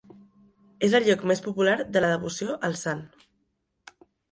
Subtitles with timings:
[0.87, 3.07] És el lloc més popular de la devoció al sant.